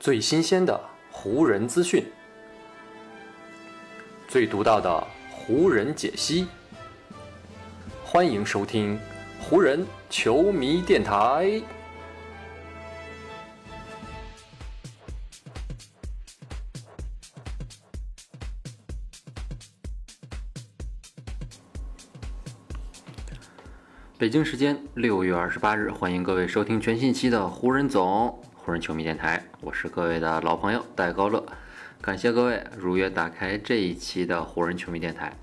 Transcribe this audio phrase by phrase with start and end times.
[0.00, 0.80] 最新鲜的
[1.10, 2.02] 湖人资讯，
[4.26, 6.46] 最独到的湖人解析。
[8.02, 8.98] 欢迎收听
[9.38, 11.62] 湖人球迷电台。
[24.16, 31.42] 北京时间六月二十八日，欢迎各位收听全新一期的湖人总湖人球迷电台，我是各位的老朋友戴高乐，
[32.02, 35.34] 感谢各位如约打开这一期的湖人球迷电台。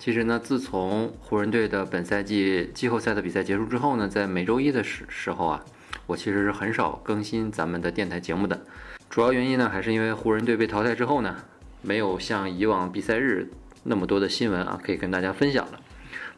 [0.00, 5.64] 其实呢，自从湖人队的本赛季季后赛的比赛结束之后呢，在每周一的时时候啊，
[6.06, 8.60] 我其实是很少更新咱们的电台节目的。
[9.08, 11.36] 主要原因呢，还是因为湖人队被淘汰之后呢，
[11.82, 13.48] 没有像以往比赛日
[13.84, 15.80] 那么多的新闻啊，可以跟大家分享了。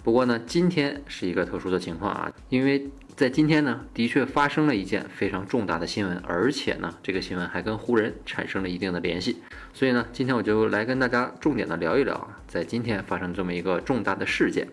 [0.04, 9.40] 不过呢，今天是一个特殊的情况啊，因为在今天呢，的确发生了一件非常重大的新闻，而且呢，这个新闻还跟湖人产生了一定的联系。
[9.72, 14.66] 所以呢，今天我就来跟大家重点的聊一聊啊，在今天发生这么一个重大的事件。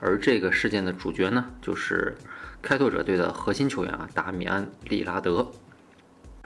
[0.00, 2.14] 而这个事件的主角呢，就是
[2.60, 5.50] 开拓者队的核心球员啊，达米安·利拉德。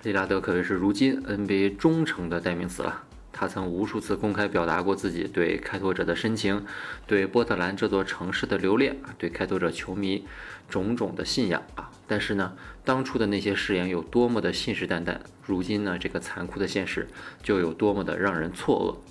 [0.04, 3.02] 利拉德可谓是如今 NBA 忠诚的代名词了。
[3.32, 6.64] 他曾无数次公开表达过自己对开拓者的深情，
[7.06, 10.24] 对波特兰这座城市的留恋，对开拓者球迷
[10.68, 11.90] 种种的信仰啊！
[12.06, 12.52] 但是呢，
[12.84, 17.06] 当初的那些誓言有多么的信誓旦旦，如今呢，这个残酷的现实
[17.42, 19.10] 就有多么的让人错愕。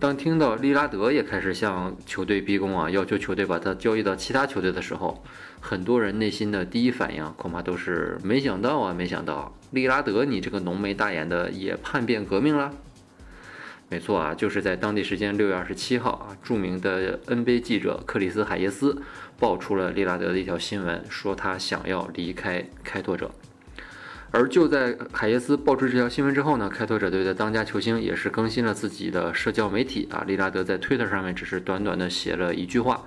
[0.00, 5.24] 当听到利拉德也开始向球队逼宫啊，要求球队把他交易到其他球队的时候，
[5.60, 12.72] 很多人内心的第一反应恐怕都是没想到啊，没想到利拉德你这个浓眉大眼的也叛变革命了。
[13.90, 19.00] 没错啊，就是在当地时间六月二十七号啊，著名的 NBA 记者克里斯海耶斯
[19.38, 23.30] 爆出了利拉德的一条新闻，说他想要离开开拓者。
[24.30, 33.02] 而就在海耶斯爆出这条新闻之后呢，开拓者队的当家球星也是更新了自己的社交媒体啊，利拉德在 Twitter 上面只是短短的写了一句话，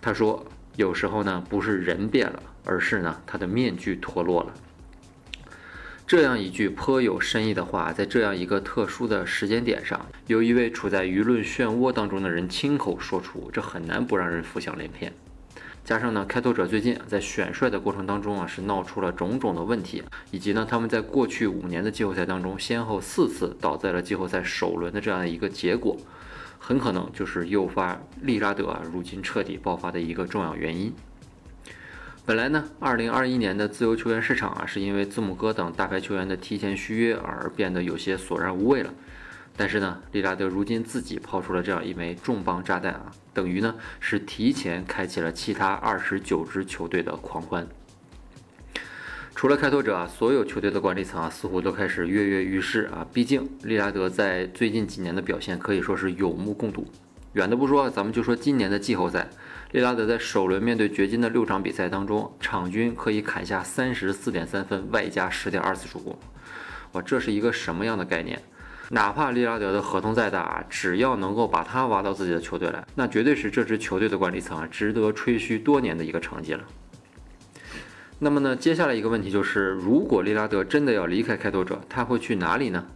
[0.00, 4.54] 他说：“有时候呢，不是人变了，而是呢，他的面具脱落了。”
[6.06, 15.12] 这样一句颇有深意的话，在这样一个特殊的时间点上，由一位处在舆论漩涡当中的人亲口说出，这很难不让人浮想联翩。
[15.84, 20.00] 加上呢，开拓者最近在选帅的过程当中啊，是闹出了种种的问题，
[20.30, 25.96] 以及呢，他们在过去五年的季后赛当中，先后四次倒在了季后赛首轮的这样的一个结果，
[26.60, 30.92] 很可能就是诱发利拉德啊如今彻底爆发的一个重要原因。
[32.26, 38.92] 本来呢，二零二一年的自由球员市场啊，是因为字母哥等大牌球员的提前续约而变得有些索然无味了。
[39.56, 47.64] 但是呢，利拉德如今自己抛出了这样一枚重磅炸弹啊，等于呢是提前开启了其他二十九支球队的狂欢。
[49.36, 53.06] 除了开拓者啊，所有球队的管理层啊，似乎都开始跃跃欲试啊。
[53.12, 56.88] 毕竟利拉德在最近几年的表现可以说是有目共睹。
[57.34, 59.28] 远的不说，咱们就说今年的季后赛，
[59.72, 66.16] 利拉德在首轮面对掘金的六场比赛当中，场均可以砍下三十四点三分，外加十点二次助攻。
[66.92, 68.40] 哇，这是一个什么样的概念？
[68.90, 76.64] 哪怕利拉德的合同再大，只要能够把他挖到自己的球队来，那绝对是这支球队的管理层啊值得吹嘘多年的一个成绩了。
[78.20, 82.86] 那么呢，接下来一个问题就是，如果利拉德真的要离开开拓者，他会去哪里呢？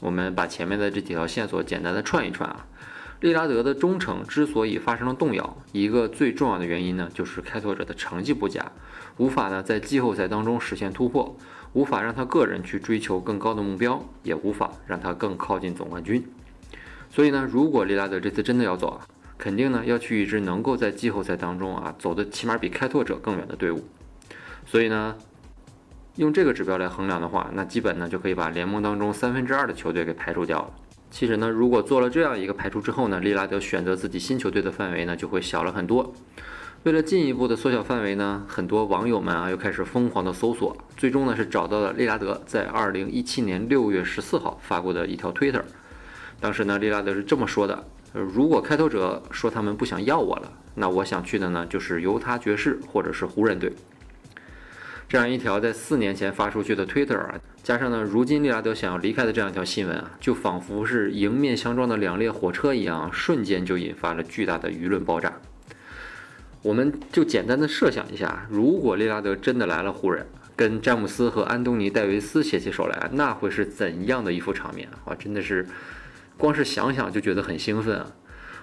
[0.00, 2.66] 我们把前面的这几条线索简单的串一串啊。
[3.22, 8.72] 利拉德的忠诚之所以发生了动摇，一个最重要的原因呢，就是开拓者的成绩不佳，
[9.16, 11.36] 无法呢在季后赛当中实现突破，
[11.72, 16.26] 无法让他个人去追求更高的目标，也无法让他更靠近总冠军。
[17.10, 19.06] 所以呢，如果利拉德这次真的要走啊，
[19.38, 23.84] 肯定呢要去一支能够在季后赛当中啊走的起码比开拓者更远的队伍。
[24.66, 25.14] 所以呢，
[26.16, 30.72] 用这个指标来衡量的话，那基本呢就可以把联盟当中三分之二的球队给排除掉了。
[31.12, 36.14] 其实呢，如果做了这样一个排除之后呢，利拉德选择自己新球队的范围呢就会小了很多。
[36.84, 45.62] 为了进一步的缩小范围呢，很多网友们啊又开始疯狂的搜索，最终呢是找到了利拉德在二零一七年六月十四号发过的一条推特。
[46.40, 47.84] 当时呢，利拉德是这么说的：
[48.14, 53.70] 如果开拓者说他们不想要我了，那我想去的呢就是犹他爵士或者是湖人队。
[55.12, 65.34] 这样一条在四年前发出去的推特啊，加上呢，如今利拉德想要离开的这样一条新闻啊，就仿佛是迎面相撞的两列火车一样，瞬间就引发了巨大的舆论爆炸。
[66.62, 70.26] 我们就简单的设想一下，如果利拉德真的来了湖人，
[70.56, 75.14] 跟詹姆斯和安东尼戴维斯携起手来，那会是怎样的一副场面啊？
[75.14, 75.66] 真的是，
[76.38, 78.06] 光是想想就觉得很兴奋啊！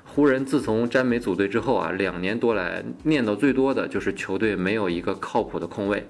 [0.04, 6.08] 湖人自从詹美组队之后啊，两年多来念叨最多的就是球队没有一个靠谱的控卫。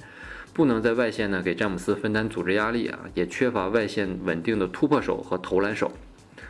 [0.60, 5.90] 不能在外线呢给詹姆斯分担组织压力啊，也缺乏外线稳定的突破手和投篮手。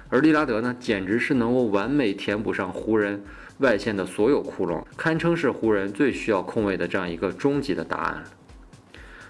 [0.10, 3.24] 而利拉德呢，简直是能够完美填补上湖人
[3.60, 8.24] 外线的所有窟窿，堪称是湖人最需要控卫的这样一个终极的答案。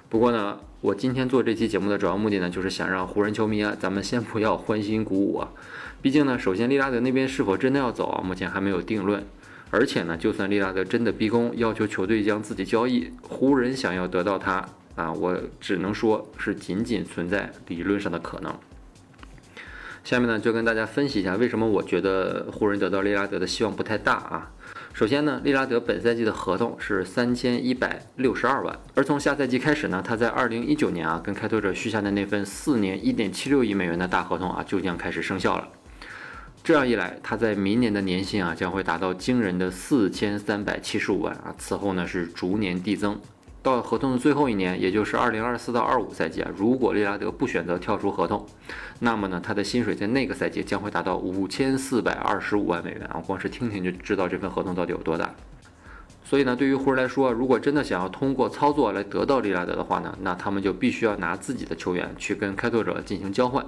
[0.08, 5.52] 不过呢，我今天做这期节目的主要目的呢，就是想让湖人球迷啊，咱们先不要欢欣鼓舞啊。
[6.02, 9.26] 毕竟呢，首先利拉德那边是否真的要走啊，目前还没有定论。
[9.72, 18.54] 而且呢，就算利拉德真的逼宫，要求球队将自己交易，湖人想要得到他啊，我只能说是仅仅存在理论上的可能。
[20.04, 24.52] 下面呢，就跟大家分析一下为什么我觉得湖人得到利拉德的希望不太大啊。
[24.92, 35.68] 首先呢，利拉德本赛季的合同是三千一百六十二万，而从下赛季开始呢，他在二零一九年啊跟开拓者续下的那份四年一点七六亿美元的大合同啊就将开始生效了。
[36.62, 43.20] 这样一来，他在明年的年薪啊将会达到惊人的四千三百七十五万啊，此后呢是逐年递增，
[43.64, 48.46] 到合同的最后一年，也就是二零二四到二五赛季啊，如果利拉德不选择跳出合同，
[49.00, 55.34] 那么呢他的薪水在那个赛季将会达到五千四百二十五万美元啊，光是听听就知道这份合同到底有多大。
[56.24, 63.66] 所以呢，对于湖人来说，如果真的想要通过操作来得到利拉德的话呢，那他们就必须要拿自己的球员去跟开拓者进行交换。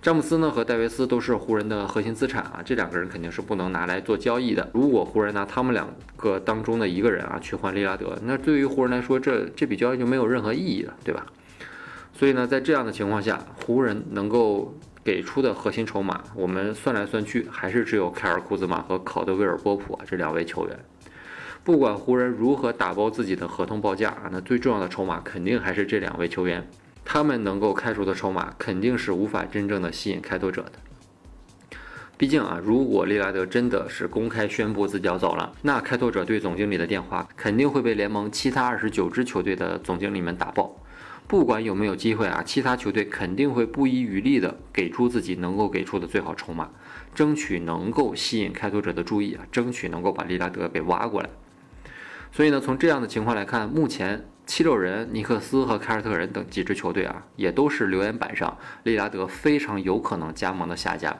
[0.00, 4.70] 詹姆斯呢和戴维斯都是湖人的核心资产啊，这两个人肯定是不能拿来做交易的。
[4.72, 11.26] 如果湖人拿他们两个当中的一个人啊去换利拉德，那对于湖人来说，这这笔交易就没有任何意义了，对吧？
[12.12, 14.72] 所以呢，在这样的情况下，湖人能够
[15.02, 20.78] 给出的核心筹码，我们算来算去，还是只有凯尔库兹马和考德威尔波普啊这两位球员。
[21.64, 26.64] 不管湖人如何打包自己的合同报价啊，那最重要的筹码肯定还是这两位球员。
[27.10, 30.72] 他们能够开出的筹码肯定是无法真正的吸引开拓者的。
[32.18, 40.76] 毕竟啊，如果利拉德真的是公开宣布自己要走了，那开拓者对总经理的电话肯定会被联盟其他二十九支球队的总经理们打爆。
[41.26, 46.68] 不管有没有机会啊，其他球队肯定会不遗余力的给出自己能够给出的最好筹码，
[47.14, 51.30] 争取能够吸引开拓者的注意啊，争取能够把利拉德给挖过来。
[52.32, 54.26] 所以呢，从这样的情况来看，目前。
[54.50, 61.14] 七六人、尼克斯和凯尔特人等几支球队啊，也都是留言板上利拉德非常有可能加盟的下家。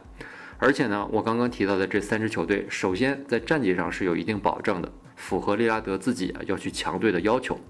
[0.56, 7.60] 而且呢，我刚刚提到的这三支球队，首先在战绩上是有一定保证的，符合利拉德自己啊要去强队的要求。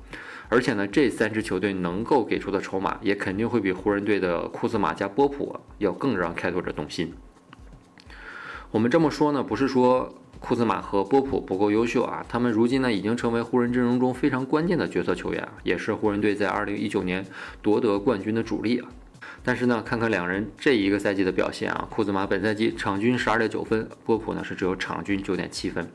[0.48, 7.12] 而且呢，这三支球队能够给出的筹码，也肯定会比湖人队的库兹马加波普要更让开拓者动心。
[8.70, 10.14] 我们这么说呢，不是说。
[10.40, 17.26] 库兹马和波普不够优秀啊，他们如今呢已经成为湖人阵容中非常关键的角色球员，也是湖人队在2019年
[17.60, 18.86] 夺得冠军的主力啊。
[19.42, 25.90] 但是呢，看看两人这一个赛季的表现啊，库兹马本赛季场均12.9分，波普呢是只有场均9.7分，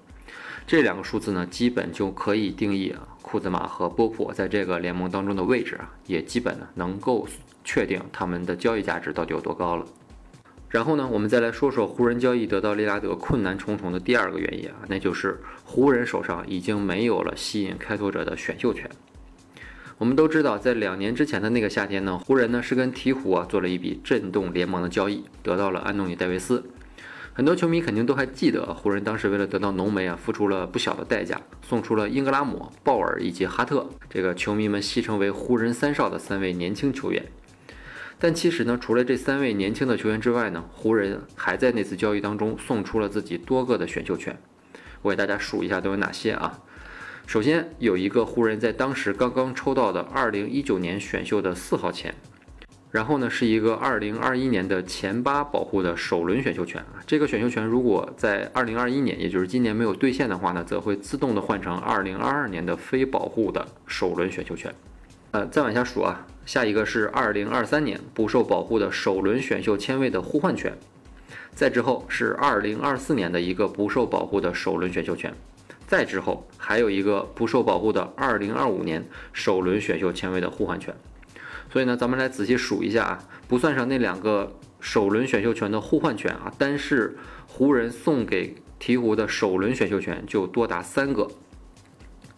[0.67, 7.25] 这两个数字呢基本就可以定义啊库兹马和波普在这个联盟当中的位置啊，也基本呢能够
[7.63, 9.85] 确定他们的交易价值到底有多高了。
[10.73, 18.89] 然后呢，我们再来说说湖人交易得到利拉德困难重重的第二个原因啊，那就是湖人手上已经没有了吸引开拓者的选秀权。
[19.99, 26.63] 我们都知道，在两年之前的那个夏天呢，湖人呢是跟鹈鹕啊做了一笔震动联盟的交易，得到了安东尼戴维斯。
[27.33, 37.23] 很多球迷肯定都还记得，湖人当时为了得到浓眉啊，付出了不小的代价，送出了英格拉姆、鲍尔以及哈特，这个球迷们戏称为湖人三少的三位年轻球员。
[38.23, 44.33] 但其实呢，除了这三位年轻的球员之外呢，湖人还在那次交易当中送出了自己多个的选秀权。
[45.01, 46.61] 我给大家数一下都有哪些啊？
[47.27, 52.15] 首先有一个湖人在当时刚刚抽到的2019年选秀的四号签，
[52.91, 57.03] 然后呢是一个2021年的前八保护的首轮选秀权啊。
[57.05, 64.73] 这个选秀权如果在2021年，也就是今年没有兑现的话呢，则会自动的换成2022年的非保护的首轮选秀权。
[65.31, 70.77] 呃，再往下数啊，下一个是二零二三年不受保护的首轮选秀签位的互换权，
[71.53, 75.33] 再之后是二零二四年的一个不受保护的首轮选秀权，
[75.87, 80.93] 再之后还有一个不受保护的二零二五年首轮选秀签位的互换权。
[81.71, 91.27] 所以呢，咱们来仔细数一下啊，不算上那两个首轮选秀权的互换权啊，单是湖人送给鹈鹕的首轮选秀权就多达三个。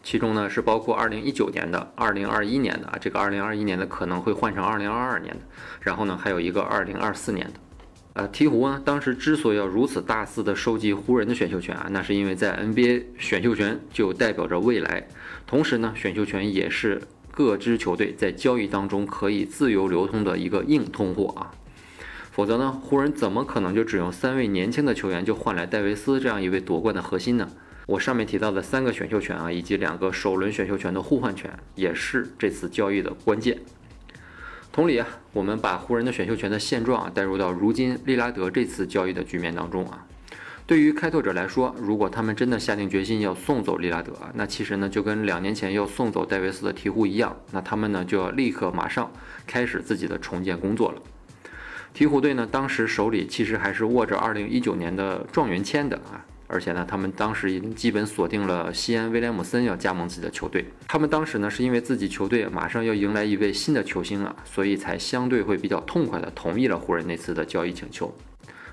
[0.06, 5.42] 其中呢是包括二零一九年的、二零二一年的啊，这个二零二一年的可能会换成二零二二年的，
[5.82, 7.54] 然后呢还有一个二零二四年的。
[8.14, 15.08] 呃，鹈鹕呢当时之所以要如此大肆的收集湖人的选秀权啊，那是因为在 NBA 选秀权就代表着未来，
[15.48, 21.52] 同时呢选秀权也是各支球队在交易当中可以自由流通的一个硬通货啊。
[22.32, 27.50] 否则呢，湖人怎么可能就只用三位年轻的球员就换来戴维斯这样一位夺冠的核心呢？
[27.88, 33.60] 我上面提到的三个选秀权啊，以及两个首轮选秀权的互换权，也是这次交易的关键。
[34.72, 40.06] 同理啊，我们把湖人的选秀权的现状啊带入到如今利拉德这次交易的局面当中啊。
[40.68, 49.12] 对于开拓者来说，如果他们真的下定决心要送走利拉德啊，那其实呢就跟两年前要送走戴维斯的鹈鹕一样，那他们呢就要立刻马上
[49.46, 51.02] 开始自己的重建工作了。
[51.94, 60.66] 鹈鹕队呢当时手里其实还是握着2019年的状元签的啊，而且呢他们当时已经基本锁定了西安威廉姆森要加盟自己的球队。
[60.88, 68.16] 他们当时呢是因为自己球队马上要迎来一位新的球星啊，所以才相对会比较痛快的同意了湖人那次的交易请求。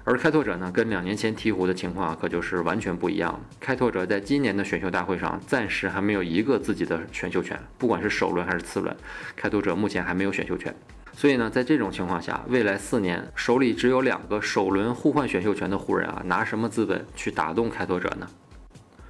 [0.05, 3.41] 而开拓者呢，跟两年前鹈鹕的情况可就是完全不一样了。
[3.61, 8.97] 开拓者在今年的选秀大会上暂时还没有一个自己的选秀权，不管是首轮还是次轮，
[9.37, 10.75] 开拓者目前还没有选秀权。
[11.15, 18.27] 所以呢，在这种情况下，未来四年手里只有两个首轮互换选秀权的湖人啊，拿什么资本去打动开拓者呢？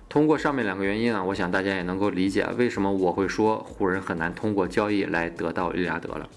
[0.08, 6.28] 通过上面两个原因啊，我想大家也能够理解为什么我会说湖人很难通过交易来得到利拉德了。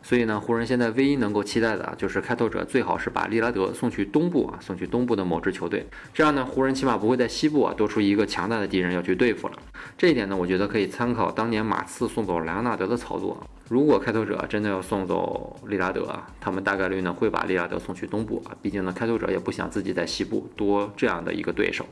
[0.00, 5.84] 所以呢，湖人现在唯一能够期待的啊，就是开拓者最好是把利拉德送去东部啊，送去东部的某支球队，
[6.14, 9.54] 这样呢，湖人起码不会在西部啊多出一个强大的敌人要去对付了。
[9.96, 13.44] 这一点呢，我觉得可以参考当年马刺送走莱昂纳德的操作。
[13.68, 21.86] 如果开拓者真的要送走利拉德，他们大概率呢会把利拉德送去东部啊，毕竟呢，开拓者也不想自己在西部多这样的一个对手。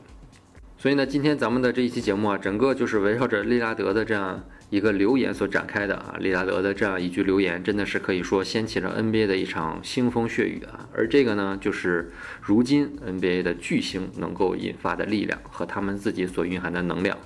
[0.77, 4.43] 所以呢，今天咱们的这一期节目啊，整个就是围绕着利拉德的这样。
[4.69, 10.89] 一个留言所展开的啊，利拉德的这样一句留言，真的是可以说掀起了 NBA 的一场腥风血雨啊。
[10.93, 17.17] 而这个呢，就是如今 NBA 的巨星能够引发的力量和他们自己所蕴含的能量。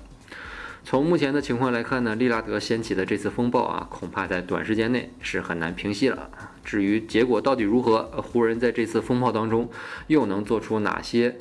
[0.84, 6.30] 从目前的情况来看呢，利拉德掀起的这次风暴啊，恐怕在短时间内是很难平息了。
[6.64, 9.70] 至于结果到底如何，湖人在这次风暴当中
[10.08, 11.38] 又能做出哪些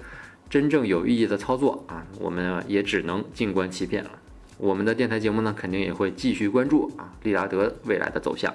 [0.49, 4.11] 真正有意义的操作啊，我们也只能静观其变了。
[4.59, 8.55] 我们的电台节目呢，肯定也会继续关注啊，利拉德未来的走向。